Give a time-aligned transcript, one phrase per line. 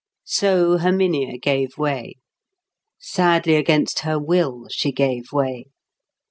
[0.25, 2.15] So Herminia gave way.
[2.99, 5.65] Sadly against her will she gave way.